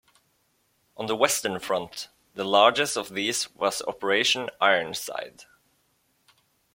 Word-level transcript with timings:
On 0.97 1.05
the 1.05 1.15
Western 1.15 1.59
front 1.59 2.07
the 2.33 2.43
largest 2.43 2.97
of 2.97 3.13
these 3.13 3.53
was 3.53 3.83
Operation 3.83 4.49
Ironside. 4.59 5.43